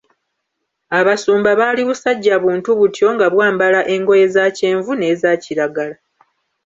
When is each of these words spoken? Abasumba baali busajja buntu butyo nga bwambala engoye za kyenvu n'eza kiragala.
Abasumba 0.99 1.49
baali 1.59 1.81
busajja 1.89 2.35
buntu 2.43 2.69
butyo 2.79 3.07
nga 3.15 3.27
bwambala 3.33 3.79
engoye 3.93 4.25
za 4.35 4.45
kyenvu 4.57 4.91
n'eza 4.95 5.29
kiragala. 5.43 5.95